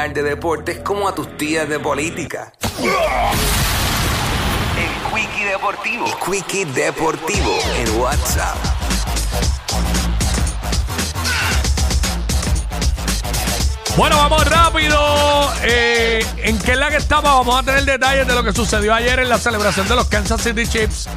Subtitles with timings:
[0.00, 2.52] hablar de deportes como a tus tías de política.
[2.78, 2.88] El
[5.14, 6.06] Quickie Deportivo.
[6.06, 8.56] El Quickie Deportivo en WhatsApp.
[13.96, 15.52] Bueno, vamos rápido.
[15.64, 17.24] Eh, ¿En qué es la que estamos?
[17.24, 20.40] Vamos a tener detalles de lo que sucedió ayer en la celebración de los Kansas
[20.40, 21.08] City Chiefs.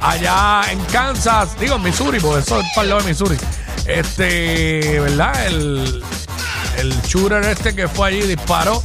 [0.00, 3.36] Allá en Kansas, digo en Missouri, porque eso es para el lado de Missouri.
[3.86, 5.46] Este, ¿verdad?
[5.46, 6.02] El,
[6.78, 8.82] el shooter este que fue allí disparó.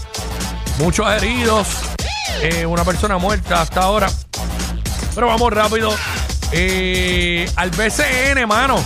[0.79, 1.67] Muchos heridos.
[2.41, 4.09] eh, una persona muerta hasta ahora.
[5.15, 5.93] Pero vamos rápido.
[6.51, 8.83] Eh, al BCN, mano.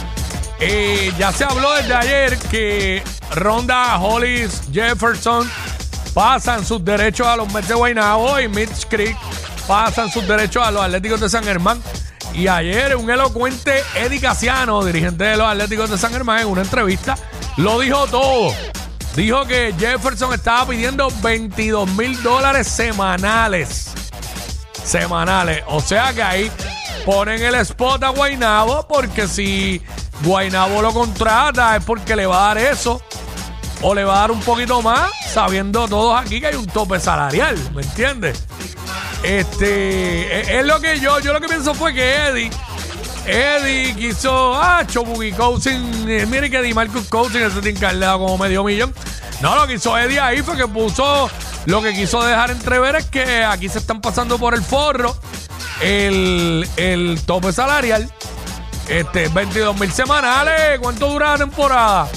[0.60, 5.50] Eh, ya se habló desde ayer que Ronda Hollis Jefferson
[6.14, 9.18] pasan sus derechos a los Mets de Guaynabo y Mitch Creek
[9.68, 11.82] pasan sus derechos a los Atléticos de San Germán.
[12.34, 16.62] Y ayer un elocuente Eddie Casiano, dirigente de los Atléticos de San Germán, en una
[16.62, 17.18] entrevista,
[17.58, 18.54] lo dijo todo.
[19.16, 23.92] Dijo que Jefferson estaba pidiendo 22 mil dólares semanales.
[24.84, 25.64] Semanales.
[25.68, 26.52] O sea que ahí
[27.06, 29.82] ponen el spot a Guaynabo porque si
[30.24, 33.02] Guaynabo lo contrata es porque le va a dar eso
[33.82, 37.00] o le va a dar un poquito más, sabiendo todos aquí que hay un tope
[37.00, 38.46] salarial, ¿me entiendes?
[39.24, 42.52] Este, es, es lo que yo, yo lo que pienso fue que Eddie,
[43.26, 48.38] Eddie quiso, ah, Chobugi Coaching, eh, mire que Di Marcus Coaching, ese tiene dado como
[48.38, 48.94] medio millón.
[49.42, 51.30] No, lo que hizo Eddie ahí fue que puso,
[51.66, 55.16] lo que quiso dejar entrever es que aquí se están pasando por el forro
[55.82, 58.12] el, el tope salarial.
[58.88, 62.08] Este, 22 mil semanales, ¿cuánto dura la temporada?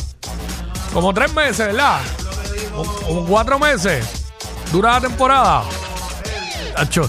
[0.92, 2.00] Como tres meses, ¿verdad?
[3.06, 4.04] Como- cuatro meses.
[4.72, 5.62] Dura la temporada.
[6.76, 7.08] Acho,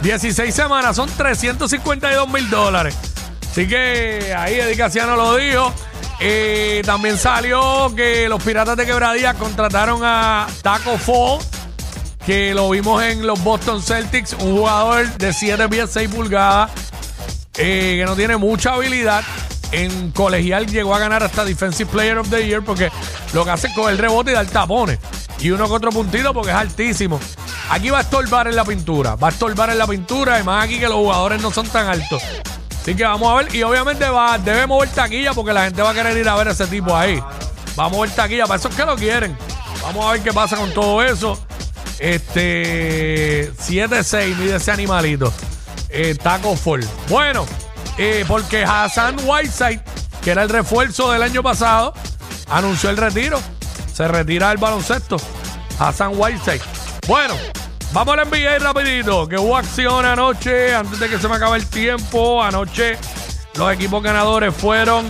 [0.00, 2.96] 16 semanas, son 352 mil dólares.
[3.56, 5.72] Así que ahí Eddie Casiano lo dijo.
[6.20, 11.38] Eh, también salió que los Piratas de Quebradía contrataron a Taco Fall,
[12.26, 16.70] que lo vimos en los Boston Celtics, un jugador de 7 pies 6 pulgadas,
[17.56, 19.24] eh, que no tiene mucha habilidad.
[19.72, 22.92] En colegial llegó a ganar hasta Defensive Player of the Year porque
[23.32, 24.98] lo que hace es coger rebote y dar tapones.
[25.40, 27.18] Y uno con otro puntito porque es altísimo.
[27.70, 29.16] Aquí va a estorbar en la pintura.
[29.16, 30.34] Va a estorbar en la pintura.
[30.34, 32.22] Además aquí que los jugadores no son tan altos.
[32.86, 33.52] Así que vamos a ver.
[33.52, 36.46] Y obviamente va, debe mover taquilla porque la gente va a querer ir a ver
[36.46, 37.20] a ese tipo ahí.
[37.76, 38.46] Va a mover taquilla.
[38.46, 39.36] Para eso es que lo quieren.
[39.82, 41.36] Vamos a ver qué pasa con todo eso.
[41.98, 45.32] Este 7-6 mide ese animalito.
[45.88, 46.88] Eh, Taco Fall.
[47.08, 47.44] Bueno,
[47.98, 49.82] eh, porque Hassan Whiteside,
[50.22, 51.92] que era el refuerzo del año pasado,
[52.48, 53.40] anunció el retiro.
[53.92, 55.16] Se retira del baloncesto.
[55.80, 56.62] Hassan Whiteside.
[57.08, 57.34] Bueno,
[57.92, 61.58] vamos a la NBA rapidito, que hubo acción anoche, antes de que se me acabe
[61.58, 62.42] el tiempo.
[62.42, 62.98] Anoche
[63.56, 65.08] los equipos ganadores fueron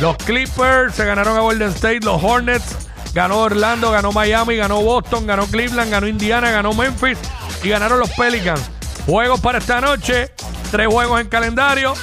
[0.00, 2.76] los Clippers, se ganaron a Golden State, los Hornets,
[3.14, 7.18] ganó Orlando, ganó Miami, ganó Boston, ganó Cleveland, ganó Indiana, ganó Memphis
[7.62, 8.62] y ganaron los Pelicans.
[9.06, 10.32] Juegos para esta noche,
[10.70, 11.94] tres juegos en calendario.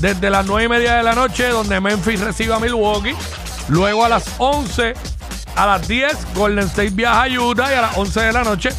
[0.00, 3.16] Desde las 9 y media de la noche, donde Memphis recibe a Milwaukee.
[3.68, 4.94] Luego a las 11,
[5.56, 7.72] a las 10, Golden State viaja a Utah.
[7.72, 8.70] Y a las 11 de la noche,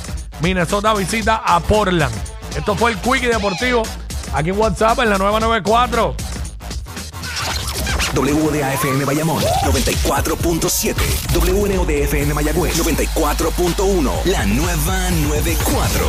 [0.42, 2.14] Minnesota visita a Portland.
[2.56, 3.84] Esto fue el Quickie Deportivo.
[4.34, 6.16] Aquí en WhatsApp, en la nueva 94.
[8.16, 10.96] WDAFM Bayamón 94.7.
[11.36, 14.26] WNODFM Mayagüez 94.1.
[14.26, 16.08] La nueva 94.